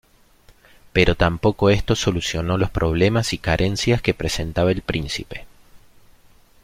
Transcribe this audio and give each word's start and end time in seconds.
Pero 0.93 1.13
tampoco 1.13 1.69
esto 1.69 1.93
solucionó 1.93 2.57
los 2.57 2.71
problemas 2.71 3.33
y 3.33 3.37
carencias 3.37 4.01
que 4.01 4.15
presentaba 4.15 4.71
el 4.71 4.81
príncipe. 4.81 5.45